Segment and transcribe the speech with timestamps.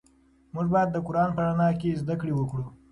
[0.53, 2.65] موږ باید د قرآن په رڼا کې زده کړې وکړو.